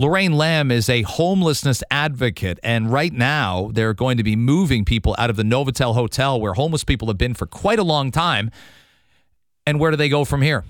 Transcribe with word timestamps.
Lorraine 0.00 0.34
Lamb 0.34 0.70
is 0.70 0.88
a 0.88 1.02
homelessness 1.02 1.82
advocate, 1.90 2.60
and 2.62 2.92
right 2.92 3.12
now 3.12 3.70
they're 3.72 3.94
going 3.94 4.16
to 4.16 4.22
be 4.22 4.36
moving 4.36 4.84
people 4.84 5.12
out 5.18 5.28
of 5.28 5.34
the 5.34 5.42
Novotel 5.42 5.92
Hotel 5.92 6.40
where 6.40 6.52
homeless 6.52 6.84
people 6.84 7.08
have 7.08 7.18
been 7.18 7.34
for 7.34 7.46
quite 7.46 7.80
a 7.80 7.82
long 7.82 8.12
time. 8.12 8.52
And 9.66 9.80
where 9.80 9.90
do 9.90 9.96
they 9.96 10.08
go 10.08 10.24
from 10.24 10.40
here? 10.40 10.64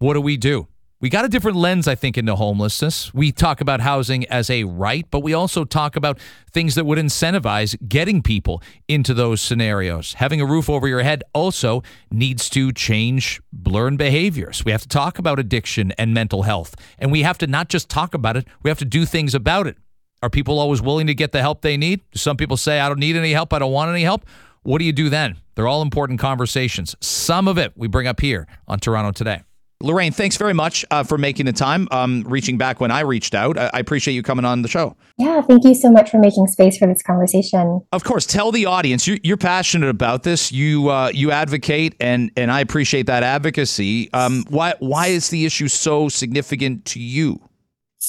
What 0.00 0.12
do 0.12 0.20
we 0.20 0.36
do? 0.36 0.68
We 1.04 1.10
got 1.10 1.26
a 1.26 1.28
different 1.28 1.58
lens, 1.58 1.86
I 1.86 1.96
think, 1.96 2.16
into 2.16 2.34
homelessness. 2.34 3.12
We 3.12 3.30
talk 3.30 3.60
about 3.60 3.82
housing 3.82 4.24
as 4.28 4.48
a 4.48 4.64
right, 4.64 5.06
but 5.10 5.20
we 5.20 5.34
also 5.34 5.66
talk 5.66 5.96
about 5.96 6.18
things 6.50 6.76
that 6.76 6.86
would 6.86 6.96
incentivize 6.96 7.76
getting 7.86 8.22
people 8.22 8.62
into 8.88 9.12
those 9.12 9.42
scenarios. 9.42 10.14
Having 10.14 10.40
a 10.40 10.46
roof 10.46 10.70
over 10.70 10.88
your 10.88 11.02
head 11.02 11.22
also 11.34 11.82
needs 12.10 12.48
to 12.48 12.72
change 12.72 13.42
learned 13.66 13.98
behaviors. 13.98 14.64
We 14.64 14.72
have 14.72 14.80
to 14.80 14.88
talk 14.88 15.18
about 15.18 15.38
addiction 15.38 15.92
and 15.98 16.14
mental 16.14 16.44
health, 16.44 16.74
and 16.98 17.12
we 17.12 17.20
have 17.20 17.36
to 17.36 17.46
not 17.46 17.68
just 17.68 17.90
talk 17.90 18.14
about 18.14 18.38
it, 18.38 18.48
we 18.62 18.70
have 18.70 18.78
to 18.78 18.86
do 18.86 19.04
things 19.04 19.34
about 19.34 19.66
it. 19.66 19.76
Are 20.22 20.30
people 20.30 20.58
always 20.58 20.80
willing 20.80 21.08
to 21.08 21.14
get 21.14 21.32
the 21.32 21.42
help 21.42 21.60
they 21.60 21.76
need? 21.76 22.00
Some 22.14 22.38
people 22.38 22.56
say, 22.56 22.80
I 22.80 22.88
don't 22.88 22.98
need 22.98 23.14
any 23.14 23.32
help, 23.32 23.52
I 23.52 23.58
don't 23.58 23.72
want 23.72 23.90
any 23.90 24.04
help? 24.04 24.24
What 24.62 24.78
do 24.78 24.86
you 24.86 24.92
do 24.94 25.10
then? 25.10 25.36
They're 25.54 25.68
all 25.68 25.82
important 25.82 26.18
conversations. 26.18 26.96
Some 27.02 27.46
of 27.46 27.58
it 27.58 27.74
we 27.76 27.88
bring 27.88 28.06
up 28.06 28.20
here 28.20 28.46
on 28.66 28.80
Toronto 28.80 29.12
Today. 29.12 29.42
Lorraine, 29.84 30.12
thanks 30.12 30.36
very 30.36 30.54
much 30.54 30.84
uh, 30.90 31.04
for 31.04 31.18
making 31.18 31.46
the 31.46 31.52
time, 31.52 31.86
um, 31.90 32.24
reaching 32.26 32.56
back 32.56 32.80
when 32.80 32.90
I 32.90 33.00
reached 33.00 33.34
out. 33.34 33.58
I-, 33.58 33.70
I 33.74 33.78
appreciate 33.78 34.14
you 34.14 34.22
coming 34.22 34.44
on 34.44 34.62
the 34.62 34.68
show. 34.68 34.96
Yeah, 35.18 35.42
thank 35.42 35.64
you 35.64 35.74
so 35.74 35.90
much 35.90 36.10
for 36.10 36.18
making 36.18 36.46
space 36.46 36.78
for 36.78 36.86
this 36.86 37.02
conversation. 37.02 37.80
Of 37.92 38.02
course, 38.02 38.26
tell 38.26 38.50
the 38.50 38.66
audience 38.66 39.06
you're, 39.06 39.18
you're 39.22 39.36
passionate 39.36 39.90
about 39.90 40.22
this. 40.22 40.50
You 40.50 40.88
uh, 40.88 41.10
you 41.12 41.30
advocate, 41.30 41.94
and 42.00 42.30
and 42.36 42.50
I 42.50 42.60
appreciate 42.60 43.06
that 43.06 43.22
advocacy. 43.22 44.12
Um, 44.12 44.44
why 44.48 44.74
why 44.78 45.08
is 45.08 45.28
the 45.28 45.44
issue 45.44 45.68
so 45.68 46.08
significant 46.08 46.86
to 46.86 47.00
you? 47.00 47.40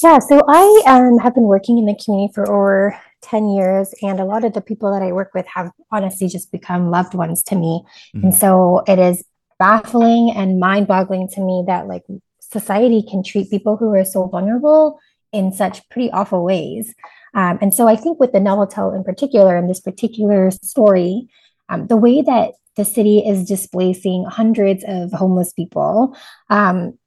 Yeah, 0.02 0.18
so 0.18 0.42
I 0.48 0.82
um, 0.86 1.18
have 1.18 1.34
been 1.34 1.44
working 1.44 1.78
in 1.78 1.86
the 1.86 1.98
community 2.04 2.32
for 2.34 2.50
over 2.50 2.98
10 3.22 3.50
years, 3.50 3.94
and 4.02 4.20
a 4.20 4.24
lot 4.24 4.44
of 4.44 4.52
the 4.52 4.60
people 4.60 4.92
that 4.92 5.02
I 5.02 5.12
work 5.12 5.30
with 5.34 5.46
have 5.46 5.70
honestly 5.90 6.28
just 6.28 6.52
become 6.52 6.90
loved 6.90 7.14
ones 7.14 7.42
to 7.44 7.56
me. 7.56 7.82
Mm-hmm. 8.14 8.26
And 8.26 8.34
so 8.34 8.82
it 8.86 8.98
is 8.98 9.24
baffling 9.58 10.32
and 10.34 10.60
mind 10.60 10.86
boggling 10.86 11.28
to 11.28 11.40
me 11.40 11.64
that 11.66 11.86
like 11.86 12.04
society 12.40 13.02
can 13.02 13.22
treat 13.22 13.50
people 13.50 13.76
who 13.76 13.94
are 13.94 14.04
so 14.04 14.26
vulnerable 14.26 14.98
in 15.32 15.52
such 15.52 15.88
pretty 15.90 16.10
awful 16.10 16.44
ways. 16.44 16.94
Um, 17.34 17.58
and 17.60 17.74
so 17.74 17.86
I 17.86 17.96
think 17.96 18.18
with 18.18 18.32
the 18.32 18.38
Novotel 18.38 18.96
in 18.96 19.04
particular, 19.04 19.56
in 19.56 19.68
this 19.68 19.80
particular 19.80 20.50
story, 20.50 21.28
um, 21.68 21.86
the 21.86 21.96
way 21.96 22.22
that 22.22 22.52
the 22.76 22.84
city 22.84 23.18
is 23.18 23.44
displacing 23.44 24.24
hundreds 24.24 24.84
of 24.86 25.12
homeless 25.12 25.52
people 25.52 26.16
um, 26.50 26.98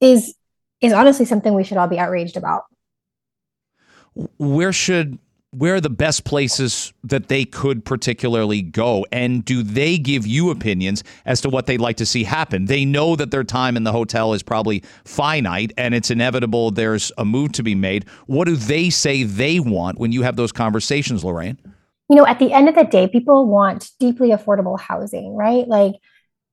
is 0.00 0.34
is 0.80 0.92
honestly 0.92 1.24
something 1.24 1.54
we 1.54 1.64
should 1.64 1.78
all 1.78 1.88
be 1.88 1.98
outraged 1.98 2.36
about. 2.36 2.64
Where 4.38 4.72
should 4.72 5.18
where 5.56 5.76
are 5.76 5.80
the 5.80 5.88
best 5.88 6.24
places 6.24 6.92
that 7.02 7.28
they 7.28 7.46
could 7.46 7.82
particularly 7.82 8.60
go? 8.60 9.06
And 9.10 9.42
do 9.42 9.62
they 9.62 9.96
give 9.96 10.26
you 10.26 10.50
opinions 10.50 11.02
as 11.24 11.40
to 11.40 11.48
what 11.48 11.64
they'd 11.64 11.80
like 11.80 11.96
to 11.96 12.06
see 12.06 12.24
happen? 12.24 12.66
They 12.66 12.84
know 12.84 13.16
that 13.16 13.30
their 13.30 13.44
time 13.44 13.74
in 13.74 13.84
the 13.84 13.92
hotel 13.92 14.34
is 14.34 14.42
probably 14.42 14.82
finite 15.04 15.72
and 15.78 15.94
it's 15.94 16.10
inevitable 16.10 16.72
there's 16.72 17.10
a 17.16 17.24
move 17.24 17.52
to 17.52 17.62
be 17.62 17.74
made. 17.74 18.04
What 18.26 18.44
do 18.44 18.56
they 18.56 18.90
say 18.90 19.22
they 19.22 19.58
want 19.58 19.98
when 19.98 20.12
you 20.12 20.22
have 20.22 20.36
those 20.36 20.52
conversations, 20.52 21.24
Lorraine? 21.24 21.58
You 22.10 22.16
know, 22.16 22.26
at 22.26 22.38
the 22.38 22.52
end 22.52 22.68
of 22.68 22.74
the 22.74 22.84
day, 22.84 23.08
people 23.08 23.46
want 23.46 23.92
deeply 23.98 24.30
affordable 24.30 24.78
housing, 24.78 25.34
right? 25.34 25.66
Like, 25.66 25.94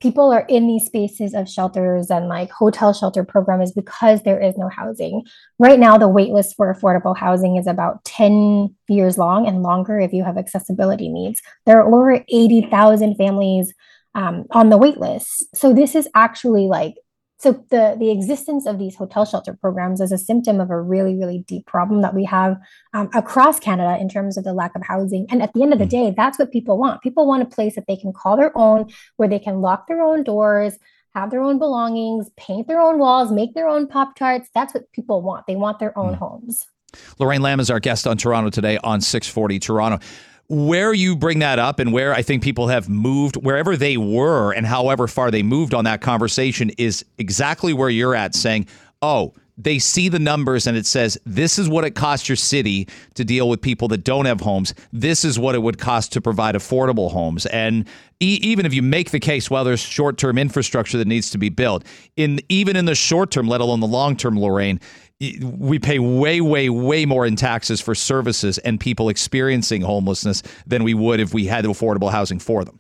people 0.03 0.33
are 0.33 0.45
in 0.49 0.67
these 0.67 0.85
spaces 0.85 1.33
of 1.33 1.49
shelters 1.49 2.11
and 2.11 2.27
like 2.27 2.51
hotel 2.51 2.93
shelter 2.93 3.23
program 3.23 3.61
is 3.61 3.71
because 3.71 4.21
there 4.23 4.39
is 4.39 4.57
no 4.57 4.67
housing. 4.67 5.23
Right 5.59 5.79
now, 5.79 5.97
the 5.97 6.09
waitlist 6.09 6.55
for 6.57 6.75
affordable 6.75 7.17
housing 7.17 7.55
is 7.55 7.67
about 7.67 8.03
10 8.03 8.75
years 8.89 9.17
long 9.17 9.47
and 9.47 9.63
longer 9.63 9.97
if 10.01 10.11
you 10.11 10.25
have 10.25 10.37
accessibility 10.37 11.07
needs. 11.07 11.41
There 11.65 11.81
are 11.81 11.87
over 11.87 12.21
80,000 12.27 13.15
families 13.15 13.73
um, 14.13 14.43
on 14.51 14.69
the 14.69 14.77
waitlist. 14.77 15.43
So 15.55 15.73
this 15.73 15.95
is 15.95 16.09
actually 16.13 16.67
like 16.67 16.95
so 17.43 17.51
the 17.71 17.97
the 17.99 18.09
existence 18.09 18.65
of 18.65 18.79
these 18.79 18.95
hotel 18.95 19.25
shelter 19.25 19.53
programs 19.53 19.99
is 19.99 20.13
a 20.13 20.17
symptom 20.17 20.61
of 20.61 20.69
a 20.69 20.79
really 20.79 21.13
really 21.13 21.39
deep 21.39 21.65
problem 21.65 22.01
that 22.01 22.15
we 22.15 22.23
have 22.23 22.55
um, 22.93 23.09
across 23.13 23.59
canada 23.59 23.97
in 23.99 24.07
terms 24.07 24.37
of 24.37 24.45
the 24.45 24.53
lack 24.53 24.73
of 24.75 24.81
housing. 24.81 25.27
And 25.29 25.43
at 25.43 25.53
the 25.53 25.61
end 25.61 25.73
of 25.73 25.79
the 25.79 25.85
mm. 25.85 25.89
day 25.89 26.13
that's 26.15 26.39
what 26.39 26.51
people 26.51 26.77
want. 26.77 27.01
People 27.01 27.27
want 27.27 27.43
a 27.43 27.45
place 27.45 27.75
that 27.75 27.83
they 27.85 27.97
can 27.97 28.13
call 28.13 28.37
their 28.37 28.57
own 28.57 28.89
where 29.17 29.27
they 29.27 29.39
can 29.39 29.59
lock 29.59 29.87
their 29.87 30.01
own 30.01 30.23
doors 30.23 30.77
have 31.13 31.29
their 31.29 31.41
own 31.41 31.59
belongings 31.59 32.29
paint 32.37 32.67
their 32.67 32.81
own 32.81 32.97
walls 32.97 33.29
make 33.29 33.53
their 33.55 33.67
own 33.67 33.87
pop 33.87 34.15
tarts. 34.15 34.49
That's 34.55 34.73
what 34.73 34.89
people 34.93 35.21
want. 35.21 35.45
They 35.45 35.57
want 35.57 35.79
their 35.79 35.97
own 35.99 36.13
mm. 36.13 36.19
homes. 36.19 36.65
Lorraine 37.19 37.41
lamb 37.41 37.59
is 37.59 37.69
our 37.69 37.81
guest 37.81 38.07
on 38.07 38.17
toronto 38.17 38.51
today 38.51 38.77
on 38.85 39.01
640 39.01 39.59
toronto 39.59 39.99
where 40.49 40.93
you 40.93 41.15
bring 41.15 41.39
that 41.39 41.59
up 41.59 41.79
and 41.79 41.93
where 41.93 42.13
I 42.13 42.21
think 42.21 42.43
people 42.43 42.67
have 42.67 42.89
moved, 42.89 43.37
wherever 43.37 43.77
they 43.77 43.97
were 43.97 44.51
and 44.51 44.65
however 44.65 45.07
far 45.07 45.31
they 45.31 45.43
moved 45.43 45.73
on 45.73 45.85
that 45.85 46.01
conversation 46.01 46.69
is 46.77 47.05
exactly 47.17 47.73
where 47.73 47.89
you're 47.89 48.15
at 48.15 48.35
saying, 48.35 48.67
oh, 49.01 49.33
they 49.57 49.79
see 49.79 50.09
the 50.09 50.19
numbers 50.19 50.67
and 50.67 50.75
it 50.75 50.85
says 50.85 51.17
this 51.25 51.59
is 51.59 51.69
what 51.69 51.83
it 51.83 51.91
costs 51.91 52.27
your 52.27 52.35
city 52.35 52.87
to 53.13 53.23
deal 53.23 53.47
with 53.47 53.61
people 53.61 53.87
that 53.89 54.03
don't 54.03 54.25
have 54.25 54.41
homes. 54.41 54.73
This 54.91 55.23
is 55.23 55.37
what 55.37 55.55
it 55.55 55.59
would 55.59 55.77
cost 55.77 56.11
to 56.13 56.21
provide 56.21 56.55
affordable 56.55 57.11
homes. 57.11 57.45
And 57.47 57.87
e- 58.19 58.39
even 58.41 58.65
if 58.65 58.73
you 58.73 58.81
make 58.81 59.11
the 59.11 59.19
case, 59.19 59.49
well, 59.49 59.63
there's 59.63 59.79
short-term 59.79 60.37
infrastructure 60.37 60.97
that 60.97 61.07
needs 61.07 61.29
to 61.31 61.37
be 61.37 61.49
built. 61.49 61.85
In 62.15 62.39
even 62.49 62.75
in 62.75 62.85
the 62.85 62.95
short 62.95 63.31
term, 63.31 63.47
let 63.47 63.61
alone 63.61 63.79
the 63.79 63.87
long 63.87 64.15
term, 64.15 64.39
Lorraine, 64.39 64.79
we 65.41 65.79
pay 65.79 65.99
way, 65.99 66.41
way, 66.41 66.69
way 66.69 67.05
more 67.05 67.25
in 67.25 67.35
taxes 67.35 67.79
for 67.79 67.95
services 67.95 68.57
and 68.57 68.79
people 68.79 69.09
experiencing 69.09 69.81
homelessness 69.81 70.43
than 70.65 70.83
we 70.83 70.93
would 70.93 71.19
if 71.19 71.33
we 71.33 71.45
had 71.45 71.63
affordable 71.65 72.11
housing 72.11 72.39
for 72.39 72.65
them. 72.65 72.79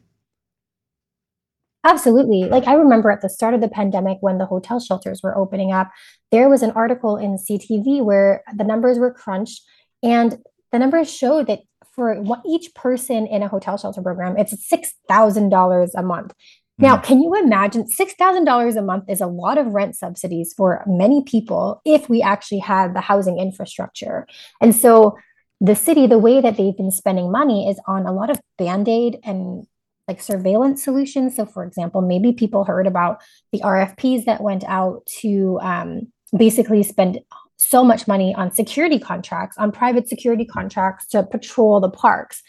Absolutely. 1.85 2.45
Like 2.45 2.65
I 2.65 2.73
remember 2.75 3.11
at 3.11 3.21
the 3.21 3.29
start 3.29 3.53
of 3.53 3.61
the 3.61 3.67
pandemic 3.67 4.17
when 4.21 4.37
the 4.37 4.45
hotel 4.45 4.79
shelters 4.79 5.21
were 5.21 5.37
opening 5.37 5.73
up, 5.73 5.91
there 6.31 6.49
was 6.49 6.63
an 6.63 6.71
article 6.71 7.17
in 7.17 7.37
CTV 7.37 8.03
where 8.03 8.43
the 8.55 8.63
numbers 8.63 8.97
were 8.97 9.11
crunched 9.11 9.61
and 10.01 10.37
the 10.71 10.79
numbers 10.79 11.13
showed 11.13 11.47
that 11.47 11.59
for 11.93 12.23
each 12.47 12.73
person 12.73 13.27
in 13.27 13.43
a 13.43 13.47
hotel 13.47 13.77
shelter 13.77 14.01
program, 14.01 14.35
it's 14.37 14.53
$6,000 14.71 15.89
a 15.95 16.01
month. 16.01 16.33
Now, 16.79 16.95
mm-hmm. 16.95 17.05
can 17.05 17.21
you 17.21 17.35
imagine 17.35 17.83
$6,000 17.83 18.75
a 18.75 18.81
month 18.81 19.03
is 19.07 19.21
a 19.21 19.27
lot 19.27 19.57
of 19.57 19.67
rent 19.67 19.95
subsidies 19.95 20.53
for 20.57 20.83
many 20.87 21.23
people 21.23 21.81
if 21.85 22.09
we 22.09 22.21
actually 22.21 22.59
had 22.59 22.95
the 22.95 23.01
housing 23.01 23.37
infrastructure. 23.37 24.25
And 24.59 24.75
so 24.75 25.15
the 25.61 25.75
city, 25.75 26.07
the 26.07 26.17
way 26.17 26.41
that 26.41 26.57
they've 26.57 26.75
been 26.75 26.91
spending 26.91 27.31
money 27.31 27.69
is 27.69 27.79
on 27.87 28.05
a 28.07 28.11
lot 28.11 28.29
of 28.29 28.41
band 28.57 28.89
aid 28.89 29.19
and 29.23 29.67
like 30.07 30.21
surveillance 30.21 30.83
solutions. 30.83 31.35
So, 31.35 31.45
for 31.45 31.63
example, 31.63 32.01
maybe 32.01 32.33
people 32.33 32.63
heard 32.63 32.87
about 32.87 33.21
the 33.51 33.59
RFPs 33.59 34.25
that 34.25 34.41
went 34.41 34.63
out 34.65 35.05
to 35.21 35.59
um, 35.61 36.11
basically 36.35 36.83
spend 36.83 37.19
so 37.57 37.83
much 37.83 38.07
money 38.07 38.35
on 38.35 38.51
security 38.51 38.99
contracts, 38.99 39.57
on 39.57 39.71
private 39.71 40.09
security 40.09 40.45
contracts 40.45 41.07
to 41.07 41.23
patrol 41.23 41.79
the 41.79 41.89
parks. 41.89 42.41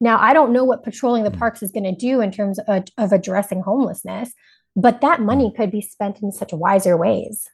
Now, 0.00 0.18
I 0.18 0.32
don't 0.32 0.52
know 0.52 0.64
what 0.64 0.82
patrolling 0.82 1.24
the 1.24 1.30
mm. 1.30 1.38
parks 1.38 1.62
is 1.62 1.70
going 1.70 1.84
to 1.84 1.94
do 1.94 2.20
in 2.20 2.32
terms 2.32 2.58
of, 2.66 2.84
of 2.98 3.12
addressing 3.12 3.60
homelessness, 3.60 4.32
but 4.74 5.00
that 5.00 5.20
money 5.20 5.50
mm. 5.50 5.56
could 5.56 5.70
be 5.70 5.82
spent 5.82 6.22
in 6.22 6.32
such 6.32 6.52
wiser 6.52 6.96
ways. 6.96 7.48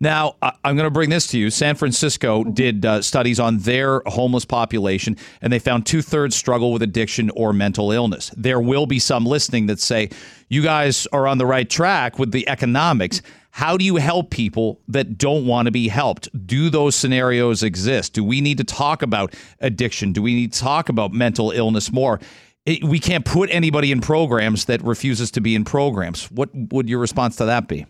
Now, 0.00 0.34
I'm 0.42 0.74
going 0.76 0.86
to 0.86 0.90
bring 0.90 1.10
this 1.10 1.28
to 1.28 1.38
you. 1.38 1.48
San 1.50 1.76
Francisco 1.76 2.42
did 2.42 2.84
uh, 2.84 3.02
studies 3.02 3.38
on 3.38 3.58
their 3.58 4.02
homeless 4.06 4.44
population, 4.44 5.16
and 5.40 5.52
they 5.52 5.60
found 5.60 5.86
two 5.86 6.02
thirds 6.02 6.34
struggle 6.34 6.72
with 6.72 6.82
addiction 6.82 7.30
or 7.30 7.52
mental 7.52 7.92
illness. 7.92 8.32
There 8.36 8.60
will 8.60 8.86
be 8.86 8.98
some 8.98 9.24
listening 9.24 9.66
that 9.66 9.78
say, 9.78 10.10
you 10.48 10.62
guys 10.62 11.06
are 11.12 11.28
on 11.28 11.38
the 11.38 11.46
right 11.46 11.70
track 11.70 12.18
with 12.18 12.32
the 12.32 12.48
economics. 12.48 13.22
How 13.52 13.76
do 13.76 13.84
you 13.84 13.96
help 13.96 14.30
people 14.30 14.80
that 14.88 15.18
don't 15.18 15.46
want 15.46 15.66
to 15.66 15.72
be 15.72 15.86
helped? 15.86 16.28
Do 16.46 16.68
those 16.68 16.96
scenarios 16.96 17.62
exist? 17.62 18.14
Do 18.14 18.24
we 18.24 18.40
need 18.40 18.58
to 18.58 18.64
talk 18.64 19.02
about 19.02 19.34
addiction? 19.60 20.12
Do 20.12 20.22
we 20.22 20.34
need 20.34 20.52
to 20.52 20.58
talk 20.58 20.88
about 20.88 21.12
mental 21.12 21.52
illness 21.52 21.92
more? 21.92 22.18
It, 22.66 22.82
we 22.82 22.98
can't 22.98 23.24
put 23.24 23.50
anybody 23.50 23.92
in 23.92 24.00
programs 24.00 24.64
that 24.64 24.82
refuses 24.82 25.30
to 25.32 25.40
be 25.40 25.54
in 25.54 25.64
programs. 25.64 26.30
What 26.30 26.50
would 26.54 26.88
your 26.88 26.98
response 26.98 27.36
to 27.36 27.44
that 27.44 27.68
be? 27.68 27.86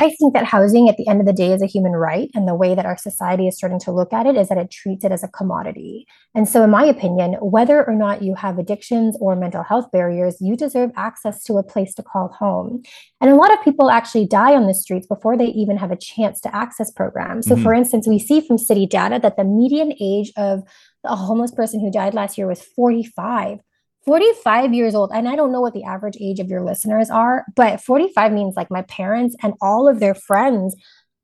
I 0.00 0.10
think 0.18 0.32
that 0.32 0.44
housing 0.44 0.88
at 0.88 0.96
the 0.96 1.06
end 1.06 1.20
of 1.20 1.26
the 1.26 1.32
day 1.32 1.52
is 1.52 1.60
a 1.60 1.66
human 1.66 1.92
right. 1.92 2.30
And 2.34 2.48
the 2.48 2.54
way 2.54 2.74
that 2.74 2.86
our 2.86 2.96
society 2.96 3.48
is 3.48 3.56
starting 3.56 3.78
to 3.80 3.92
look 3.92 4.12
at 4.12 4.26
it 4.26 4.36
is 4.36 4.48
that 4.48 4.56
it 4.56 4.70
treats 4.70 5.04
it 5.04 5.12
as 5.12 5.22
a 5.22 5.28
commodity. 5.28 6.06
And 6.34 6.48
so, 6.48 6.64
in 6.64 6.70
my 6.70 6.84
opinion, 6.84 7.34
whether 7.34 7.86
or 7.86 7.94
not 7.94 8.22
you 8.22 8.34
have 8.34 8.58
addictions 8.58 9.16
or 9.20 9.36
mental 9.36 9.62
health 9.62 9.90
barriers, 9.92 10.36
you 10.40 10.56
deserve 10.56 10.90
access 10.96 11.42
to 11.44 11.58
a 11.58 11.62
place 11.62 11.94
to 11.94 12.02
call 12.02 12.28
home. 12.28 12.82
And 13.20 13.30
a 13.30 13.34
lot 13.34 13.52
of 13.52 13.62
people 13.62 13.90
actually 13.90 14.26
die 14.26 14.54
on 14.54 14.66
the 14.66 14.74
streets 14.74 15.06
before 15.06 15.36
they 15.36 15.46
even 15.46 15.76
have 15.76 15.90
a 15.90 15.96
chance 15.96 16.40
to 16.42 16.56
access 16.56 16.90
programs. 16.90 17.46
So, 17.46 17.54
mm-hmm. 17.54 17.64
for 17.64 17.74
instance, 17.74 18.08
we 18.08 18.18
see 18.18 18.40
from 18.40 18.56
city 18.56 18.86
data 18.86 19.18
that 19.22 19.36
the 19.36 19.44
median 19.44 19.92
age 20.00 20.32
of 20.36 20.62
a 21.04 21.16
homeless 21.16 21.52
person 21.52 21.80
who 21.80 21.90
died 21.90 22.14
last 22.14 22.38
year 22.38 22.46
was 22.46 22.62
45. 22.62 23.58
45 24.08 24.72
years 24.72 24.94
old, 24.94 25.10
and 25.12 25.28
I 25.28 25.36
don't 25.36 25.52
know 25.52 25.60
what 25.60 25.74
the 25.74 25.84
average 25.84 26.16
age 26.18 26.40
of 26.40 26.48
your 26.48 26.62
listeners 26.62 27.10
are, 27.10 27.44
but 27.54 27.82
45 27.82 28.32
means 28.32 28.56
like 28.56 28.70
my 28.70 28.80
parents 28.80 29.36
and 29.42 29.52
all 29.60 29.86
of 29.86 30.00
their 30.00 30.14
friends 30.14 30.74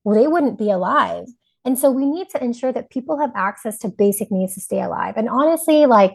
well, 0.04 0.20
they 0.20 0.26
wouldn't 0.26 0.58
be 0.58 0.70
alive. 0.70 1.24
And 1.64 1.78
so 1.78 1.90
we 1.90 2.04
need 2.04 2.28
to 2.28 2.44
ensure 2.44 2.74
that 2.74 2.90
people 2.90 3.18
have 3.18 3.32
access 3.34 3.78
to 3.78 3.88
basic 3.88 4.30
needs 4.30 4.52
to 4.52 4.60
stay 4.60 4.82
alive. 4.82 5.14
And 5.16 5.30
honestly, 5.30 5.86
like 5.86 6.12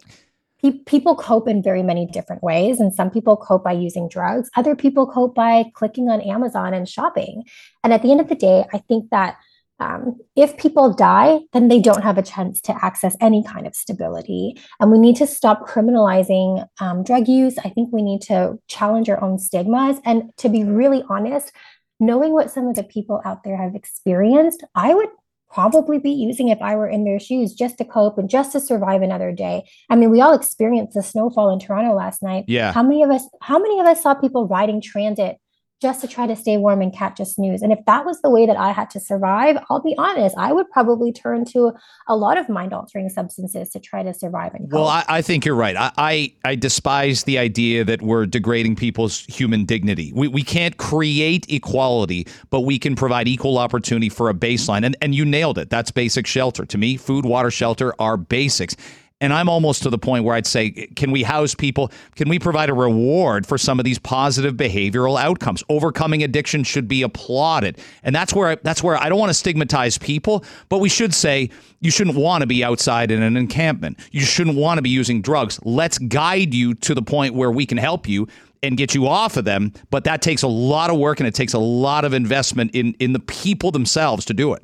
pe- 0.62 0.84
people 0.86 1.16
cope 1.16 1.48
in 1.48 1.64
very 1.64 1.82
many 1.82 2.06
different 2.06 2.44
ways. 2.44 2.80
And 2.80 2.94
some 2.94 3.10
people 3.10 3.36
cope 3.36 3.64
by 3.64 3.72
using 3.72 4.08
drugs, 4.08 4.52
other 4.56 4.76
people 4.76 5.08
cope 5.08 5.34
by 5.34 5.66
clicking 5.74 6.08
on 6.10 6.22
Amazon 6.22 6.76
and 6.76 6.88
shopping. 6.88 7.46
And 7.84 7.94
at 7.94 8.04
the 8.04 8.12
end 8.12 8.22
of 8.22 8.30
the 8.30 8.36
day, 8.36 8.66
I 8.72 8.78
think 8.78 9.10
that 9.10 9.38
um, 9.80 10.18
if 10.36 10.58
people 10.58 10.94
die, 10.94 11.40
then 11.54 11.68
they 11.68 11.80
don't 11.80 12.04
have 12.04 12.18
a 12.18 12.24
chance 12.24 12.62
to 12.62 12.86
access 12.86 13.16
any 13.22 13.44
kind 13.44 13.66
of 13.66 13.76
stability. 13.76 14.58
And 14.80 14.92
we 14.92 15.00
need 15.00 15.16
to 15.18 15.28
stop 15.28 15.68
criminalizing 15.68 16.68
um, 16.80 17.04
drug 17.04 17.28
use. 17.28 17.58
I 17.60 17.70
think 17.70 17.90
we 17.92 18.02
need 18.02 18.22
to 18.24 18.60
challenge 18.68 19.10
our 19.10 19.24
own 19.24 19.40
stigmas. 19.40 19.98
And 20.06 20.32
to 20.38 20.50
be 20.50 20.64
really 20.64 21.04
honest, 21.10 21.52
knowing 22.00 22.34
what 22.34 22.52
some 22.52 22.68
of 22.68 22.76
the 22.76 22.84
people 22.84 23.22
out 23.26 23.44
there 23.44 23.58
have 23.58 23.76
experienced, 23.76 24.64
I 24.76 24.94
would 24.94 25.10
probably 25.52 25.98
be 25.98 26.12
using 26.12 26.50
if 26.50 26.62
I 26.62 26.76
were 26.76 26.88
in 26.88 27.06
their 27.06 27.20
shoes 27.20 27.54
just 27.54 27.78
to 27.80 27.86
cope 27.86 28.18
and 28.18 28.30
just 28.30 28.52
to 28.52 28.60
survive 28.60 29.02
another 29.02 29.32
day. 29.32 29.68
I 29.90 29.96
mean, 29.96 30.12
we 30.12 30.22
all 30.22 30.34
experienced 30.34 30.94
the 30.94 31.02
snowfall 31.02 31.52
in 31.52 31.60
Toronto 31.60 31.96
last 31.96 32.22
night. 32.22 32.46
Yeah. 32.48 32.72
How 32.72 32.84
many 32.84 33.02
of 33.04 33.10
us 33.10 33.28
how 33.42 33.58
many 33.58 33.80
of 33.80 33.88
us 33.88 34.04
saw 34.04 34.14
people 34.14 34.48
riding 34.48 34.82
transit 34.82 35.38
just 35.82 36.02
to 36.02 36.08
try 36.08 36.28
to 36.28 36.36
stay 36.36 36.58
warm 36.58 36.82
and 36.82 36.94
catch 36.94 37.20
a 37.20 37.26
snooze. 37.26 37.62
And 37.62 37.72
if 37.72 37.80
that 37.86 38.06
was 38.06 38.22
the 38.22 38.30
way 38.30 38.46
that 38.46 38.58
I 38.58 38.72
had 38.72 38.90
to 38.92 39.00
survive, 39.00 39.58
I'll 39.70 39.82
be 39.82 39.96
honest, 39.98 40.36
I 40.38 40.52
would 40.52 40.70
probably 40.72 41.14
turn 41.14 41.46
to 41.46 41.72
a 42.08 42.18
lot 42.18 42.38
of 42.38 42.50
mind 42.50 42.74
altering 42.74 43.08
substances 43.08 43.70
to 43.70 43.80
try 43.80 44.04
to 44.04 44.14
survive. 44.14 44.54
And 44.54 44.70
well, 44.72 44.88
I, 44.88 45.06
I, 45.08 45.22
think 45.22 45.46
you're 45.46 45.56
right. 45.56 45.78
I, 45.78 45.92
I, 45.98 46.34
I 46.44 46.56
despise 46.56 47.24
the 47.24 47.38
idea 47.38 47.86
that 47.86 48.02
we're 48.02 48.26
degrading 48.26 48.76
people's 48.76 49.26
human 49.26 49.64
dignity. 49.64 50.12
We, 50.14 50.28
we 50.28 50.44
can't 50.44 50.76
create 50.78 51.46
equality, 51.50 52.28
but 52.50 52.62
we 52.62 52.78
can 52.78 52.96
provide 52.96 53.28
equal 53.30 53.58
opportunity 53.58 54.10
for 54.10 54.30
a 54.30 54.34
baseline. 54.34 54.86
And, 54.86 54.98
and 55.02 55.16
you 55.16 55.24
nailed 55.24 55.58
it. 55.58 55.70
That's 55.70 55.92
basic 55.92 56.28
shelter. 56.28 56.66
To 56.66 56.78
me, 56.78 56.98
food, 56.98 57.26
water, 57.26 57.52
shelter 57.52 57.94
are 58.00 58.18
basics. 58.18 58.76
And 59.22 59.34
I'm 59.34 59.50
almost 59.50 59.84
to 59.84 59.90
the 59.90 59.98
point 59.98 60.24
where 60.24 60.36
I'd 60.36 60.48
say, 60.48 60.72
can 60.72 61.12
we 61.12 61.24
house 61.24 61.54
people? 61.54 61.92
Can 62.16 62.30
we 62.30 62.40
provide 62.40 62.70
a 62.70 62.74
reward 62.74 63.46
for 63.46 63.58
some 63.58 63.78
of 63.78 63.84
these 63.84 64.00
positive 64.00 64.56
behavioral 64.56 65.20
outcomes? 65.20 65.62
Overcoming 65.68 66.24
addiction 66.24 66.64
should 66.64 66.88
be 66.88 67.02
applauded, 67.02 67.80
and 68.04 68.16
that's 68.16 68.34
where 68.34 68.52
I, 68.52 68.56
that's 68.64 68.82
where 68.82 68.96
I 68.96 69.10
don't 69.10 69.20
want 69.20 69.30
to 69.30 69.34
stigmatize 69.34 69.98
people, 69.98 70.46
but 70.70 70.80
we 70.80 70.88
should 70.88 71.14
say 71.14 71.50
you 71.82 71.92
shouldn't 71.92 72.16
want 72.16 72.42
to 72.42 72.48
be 72.48 72.64
outside 72.64 73.12
in 73.12 73.22
an 73.22 73.36
encampment. 73.36 74.00
You 74.12 74.22
shouldn't 74.22 74.56
want 74.56 74.78
to 74.78 74.82
be 74.82 74.90
using 74.90 75.22
drugs. 75.22 75.60
Let's 75.64 75.98
guide 75.98 76.54
you 76.54 76.74
to 76.76 76.96
the 76.96 77.02
point 77.02 77.36
where 77.36 77.52
we 77.52 77.66
can 77.66 77.78
help 77.78 78.08
you 78.08 78.28
and 78.64 78.78
get 78.78 78.96
you 78.96 79.08
off 79.08 79.38
of 79.38 79.46
them. 79.46 79.74
But 79.90 80.06
that 80.06 80.22
takes 80.22 80.44
a 80.44 80.48
lot 80.48 80.90
of 80.90 80.98
work 80.98 81.20
and 81.20 81.28
it 81.28 81.36
takes 81.36 81.54
a 81.54 81.60
lot 81.60 82.06
of 82.06 82.14
investment 82.14 82.72
in 82.74 82.94
in 83.00 83.12
the 83.12 83.20
people 83.20 83.72
themselves 83.72 84.24
to 84.26 84.34
do 84.34 84.54
it. 84.54 84.64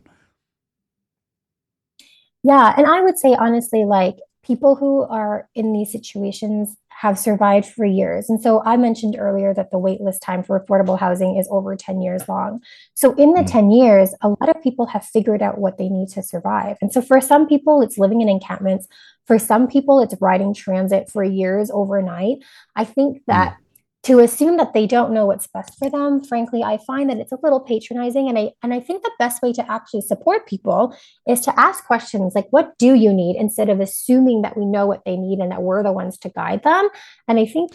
Yeah, 2.43 2.73
and 2.77 2.85
I 2.85 3.01
would 3.01 3.17
say 3.17 3.35
honestly, 3.35 3.85
like 3.85 4.17
people 4.45 4.75
who 4.75 5.03
are 5.03 5.49
in 5.55 5.73
these 5.73 5.91
situations 5.91 6.77
have 6.89 7.19
survived 7.19 7.65
for 7.65 7.83
years. 7.83 8.29
And 8.29 8.41
so 8.41 8.63
I 8.63 8.77
mentioned 8.77 9.17
earlier 9.19 9.53
that 9.53 9.71
the 9.71 9.77
waitlist 9.77 10.21
time 10.21 10.43
for 10.43 10.57
affordable 10.57 10.97
housing 10.97 11.35
is 11.35 11.47
over 11.51 11.75
10 11.75 12.01
years 12.01 12.29
long. 12.29 12.61
So 12.93 13.13
in 13.15 13.33
the 13.33 13.41
mm. 13.41 13.51
10 13.51 13.71
years, 13.71 14.13
a 14.21 14.29
lot 14.29 14.49
of 14.49 14.61
people 14.63 14.85
have 14.85 15.03
figured 15.03 15.41
out 15.41 15.57
what 15.57 15.77
they 15.77 15.89
need 15.89 16.07
to 16.09 16.23
survive. 16.23 16.77
And 16.81 16.93
so 16.93 17.01
for 17.01 17.19
some 17.19 17.47
people, 17.47 17.81
it's 17.81 17.97
living 17.97 18.21
in 18.21 18.29
encampments. 18.29 18.87
For 19.25 19.37
some 19.37 19.67
people, 19.67 19.99
it's 19.99 20.15
riding 20.21 20.53
transit 20.53 21.09
for 21.11 21.23
years 21.23 21.69
overnight. 21.73 22.37
I 22.75 22.85
think 22.85 23.23
that 23.27 23.53
mm 23.53 23.57
to 24.05 24.19
assume 24.19 24.57
that 24.57 24.73
they 24.73 24.87
don't 24.87 25.13
know 25.13 25.25
what's 25.25 25.47
best 25.47 25.77
for 25.77 25.89
them 25.89 26.23
frankly 26.23 26.63
i 26.63 26.77
find 26.85 27.09
that 27.09 27.17
it's 27.17 27.31
a 27.31 27.39
little 27.43 27.59
patronizing 27.59 28.29
and 28.29 28.37
i 28.37 28.51
and 28.63 28.73
i 28.73 28.79
think 28.79 29.03
the 29.03 29.11
best 29.19 29.41
way 29.41 29.51
to 29.51 29.69
actually 29.71 30.01
support 30.01 30.47
people 30.47 30.95
is 31.27 31.41
to 31.41 31.59
ask 31.59 31.85
questions 31.85 32.33
like 32.35 32.47
what 32.51 32.77
do 32.77 32.93
you 32.93 33.13
need? 33.13 33.35
Instead 33.37 33.69
of 33.69 33.79
assuming 33.79 34.41
that 34.41 34.57
we 34.57 34.65
know 34.65 34.85
what 34.85 35.03
they 35.05 35.15
need 35.15 35.39
and 35.39 35.51
that 35.51 35.61
we're 35.61 35.83
the 35.83 35.91
ones 35.91 36.17
to 36.19 36.29
guide 36.29 36.63
them. 36.63 36.89
And 37.27 37.39
i 37.39 37.45
think 37.45 37.71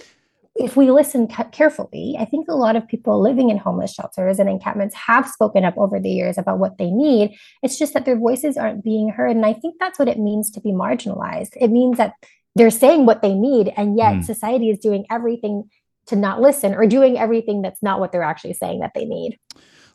if 0.56 0.76
we 0.76 0.90
listen 0.90 1.28
carefully 1.52 2.16
i 2.18 2.24
think 2.24 2.48
a 2.48 2.56
lot 2.56 2.76
of 2.76 2.86
people 2.88 3.22
living 3.22 3.50
in 3.50 3.56
homeless 3.56 3.94
shelters 3.94 4.38
and 4.38 4.48
encampments 4.48 4.94
have 4.94 5.28
spoken 5.28 5.64
up 5.64 5.78
over 5.78 6.00
the 6.00 6.10
years 6.10 6.36
about 6.38 6.58
what 6.58 6.76
they 6.78 6.90
need. 6.90 7.36
It's 7.62 7.78
just 7.78 7.94
that 7.94 8.04
their 8.04 8.18
voices 8.18 8.56
aren't 8.56 8.84
being 8.84 9.08
heard 9.10 9.36
and 9.36 9.46
i 9.46 9.52
think 9.52 9.76
that's 9.78 9.98
what 9.98 10.08
it 10.08 10.18
means 10.18 10.50
to 10.52 10.60
be 10.60 10.70
marginalized. 10.70 11.52
It 11.56 11.70
means 11.70 11.98
that 11.98 12.14
they're 12.56 12.70
saying 12.70 13.06
what 13.06 13.22
they 13.22 13.34
need 13.34 13.72
and 13.76 13.96
yet 13.96 14.14
mm. 14.16 14.24
society 14.24 14.70
is 14.70 14.78
doing 14.78 15.06
everything 15.08 15.70
to 16.10 16.16
not 16.16 16.40
listen 16.40 16.74
or 16.74 16.86
doing 16.86 17.18
everything 17.18 17.62
that's 17.62 17.82
not 17.82 17.98
what 17.98 18.12
they're 18.12 18.22
actually 18.22 18.52
saying 18.52 18.80
that 18.80 18.92
they 18.94 19.04
need. 19.04 19.38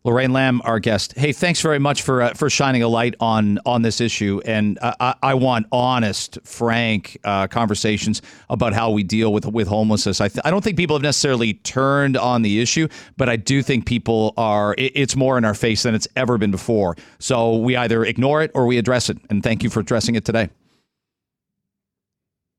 Lorraine 0.06 0.32
Lamb, 0.32 0.62
our 0.66 0.80
guest. 0.80 1.14
Hey, 1.18 1.32
thanks 1.32 1.62
very 1.62 1.80
much 1.80 2.04
for 2.04 2.22
uh, 2.22 2.34
for 2.36 2.48
shining 2.48 2.84
a 2.84 2.88
light 2.88 3.16
on 3.20 3.58
on 3.66 3.82
this 3.82 4.00
issue, 4.00 4.40
and 4.46 4.78
uh, 4.80 4.94
I, 5.00 5.16
I, 5.24 5.34
want 5.34 5.66
honest, 5.72 6.38
frank 6.44 7.18
uh, 7.24 7.48
conversations 7.48 8.22
about 8.48 8.74
how 8.74 8.92
we 8.92 9.02
deal 9.02 9.34
with 9.34 9.48
with 9.48 9.68
homelessness. 9.68 10.22
I, 10.22 10.28
th- 10.28 10.42
I 10.46 10.52
don't 10.52 10.64
think 10.64 10.78
people 10.78 10.96
have 10.96 11.02
necessarily 11.02 11.56
turned 11.56 12.18
on 12.18 12.44
the 12.44 12.62
issue, 12.62 12.88
but 13.18 13.30
I 13.30 13.36
do 13.36 13.64
think 13.64 13.88
people 13.88 14.36
are. 14.38 14.76
It, 14.78 14.92
it's 14.94 15.16
more 15.16 15.40
in 15.40 15.46
our 15.46 15.56
face 15.56 15.82
than 15.82 15.96
it's 15.96 16.08
ever 16.16 16.38
been 16.38 16.52
before. 16.52 16.96
So 17.18 17.58
we 17.58 17.76
either 17.76 18.06
ignore 18.06 18.44
it 18.44 18.52
or 18.54 18.68
we 18.68 18.78
address 18.78 19.10
it. 19.10 19.18
And 19.32 19.42
thank 19.42 19.64
you 19.64 19.72
for 19.72 19.80
addressing 19.80 20.14
it 20.14 20.24
today. 20.24 20.50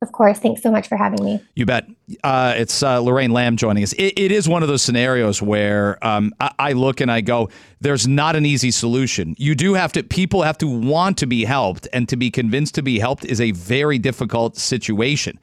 Of 0.03 0.13
course. 0.13 0.39
Thanks 0.39 0.63
so 0.63 0.71
much 0.71 0.89
for 0.89 0.97
having 0.97 1.25
me. 1.25 1.43
You 1.55 1.65
bet. 1.65 1.87
Uh, 2.23 2.53
it's 2.57 2.83
uh, 2.83 3.01
Lorraine 3.01 3.31
Lamb 3.31 3.57
joining 3.57 3.83
us. 3.83 3.95
It, 3.95 4.13
it 4.19 4.31
is 4.31 4.47
one 4.47 4.63
of 4.63 4.69
those 4.69 4.83
scenarios 4.83 5.41
where 5.41 6.05
um, 6.07 6.35
I, 6.39 6.53
I, 6.59 6.73
look 6.73 7.01
and 7.01 7.11
I 7.11 7.23
go, 7.23 7.49
there's 7.81 8.07
not 8.07 8.37
an 8.37 8.45
easy 8.45 8.71
solution. 8.71 9.35
You 9.39 9.55
do 9.55 9.73
have 9.73 9.93
to, 9.93 10.03
people 10.03 10.43
have 10.43 10.59
to 10.59 10.67
want 10.67 11.17
to 11.19 11.27
be 11.27 11.45
helped, 11.45 11.89
and 11.95 12.07
to 12.11 12.17
be 12.17 12.31
convinced 12.31 12.75
to 12.75 12.83
be 12.83 12.99
helped 12.99 13.25
is 13.25 13.41
a 13.41 13.53
very 13.53 13.99
difficult 13.99 14.59
situation 14.59 15.39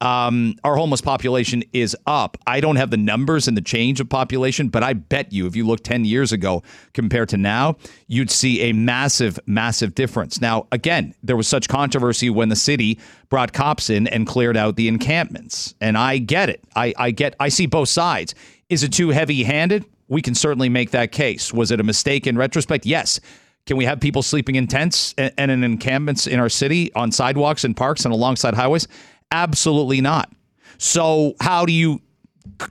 um, 0.00 0.54
our 0.64 0.76
homeless 0.76 1.00
population 1.00 1.62
is 1.72 1.96
up. 2.06 2.38
I 2.46 2.60
don't 2.60 2.76
have 2.76 2.90
the 2.90 2.96
numbers 2.96 3.46
and 3.48 3.56
the 3.56 3.62
change 3.62 4.00
of 4.00 4.08
population, 4.08 4.68
but 4.68 4.82
I 4.82 4.94
bet 4.94 5.32
you 5.32 5.46
if 5.46 5.54
you 5.54 5.66
look 5.66 5.82
10 5.82 6.04
years 6.04 6.32
ago 6.32 6.62
compared 6.94 7.28
to 7.30 7.36
now, 7.36 7.76
you'd 8.06 8.30
see 8.30 8.62
a 8.62 8.72
massive, 8.72 9.38
massive 9.46 9.94
difference. 9.94 10.40
Now, 10.40 10.66
again, 10.72 11.14
there 11.22 11.36
was 11.36 11.48
such 11.48 11.68
controversy 11.68 12.30
when 12.30 12.48
the 12.48 12.56
city 12.56 12.98
brought 13.28 13.52
cops 13.52 13.90
in 13.90 14.06
and 14.08 14.26
cleared 14.26 14.56
out 14.56 14.76
the 14.76 14.88
encampments. 14.88 15.74
And 15.80 15.98
I 15.98 16.18
get 16.18 16.48
it. 16.48 16.64
I, 16.74 16.94
I 16.96 17.10
get, 17.10 17.36
I 17.38 17.50
see 17.50 17.66
both 17.66 17.88
sides. 17.88 18.34
Is 18.70 18.82
it 18.82 18.92
too 18.92 19.10
heavy 19.10 19.42
handed? 19.42 19.84
We 20.08 20.22
can 20.22 20.34
certainly 20.34 20.68
make 20.68 20.90
that 20.92 21.12
case. 21.12 21.52
Was 21.52 21.70
it 21.70 21.78
a 21.78 21.84
mistake 21.84 22.26
in 22.26 22.38
retrospect? 22.38 22.86
Yes. 22.86 23.20
Can 23.66 23.76
we 23.76 23.84
have 23.84 24.00
people 24.00 24.22
sleeping 24.22 24.56
in 24.56 24.66
tents 24.66 25.14
and 25.18 25.50
in 25.50 25.62
encampments 25.62 26.26
in 26.26 26.40
our 26.40 26.48
city 26.48 26.92
on 26.94 27.12
sidewalks 27.12 27.62
and 27.62 27.76
parks 27.76 28.04
and 28.04 28.12
alongside 28.12 28.54
highways? 28.54 28.88
Absolutely 29.32 30.00
not. 30.00 30.32
So, 30.78 31.34
how 31.40 31.66
do 31.66 31.72
you 31.72 32.00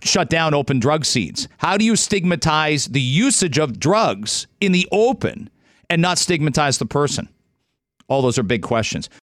shut 0.04 0.30
down 0.30 0.54
open 0.54 0.80
drug 0.80 1.06
scenes? 1.06 1.48
How 1.58 1.78
do 1.78 1.86
you 1.86 1.96
stigmatize 1.96 2.86
the 2.88 3.02
usage 3.02 3.58
of 3.58 3.80
drugs 3.80 4.48
in 4.60 4.72
the 4.72 4.88
open 4.92 5.50
and 5.90 6.02
not 6.02 6.18
stigmatize 6.18 6.78
the 6.78 6.86
person? 6.86 7.30
All 8.08 8.22
those 8.22 8.40
are 8.40 8.44
big 8.44 8.64
questions. 8.64 9.10